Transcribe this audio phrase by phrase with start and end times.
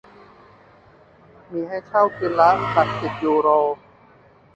[1.51, 3.49] มีให้เช่าคืนละ "หลักสิบยูโร"